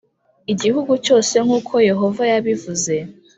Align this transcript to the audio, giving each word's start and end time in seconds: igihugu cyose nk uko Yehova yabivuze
igihugu 0.53 0.93
cyose 1.05 1.35
nk 1.45 1.49
uko 1.57 1.73
Yehova 1.89 2.21
yabivuze 2.31 2.93